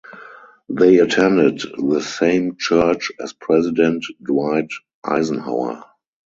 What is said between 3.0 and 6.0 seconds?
as President Dwight Eisenhower.